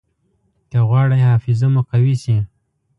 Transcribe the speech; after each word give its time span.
که 0.69 0.79
غواړئ 0.89 1.19
حافظه 1.27 1.67
مو 1.73 1.81
قوي 1.89 2.15
شي. 2.23 2.37